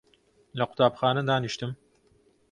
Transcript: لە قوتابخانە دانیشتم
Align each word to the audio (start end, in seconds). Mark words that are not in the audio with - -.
لە 0.57 0.63
قوتابخانە 0.69 1.23
دانیشتم 1.29 1.71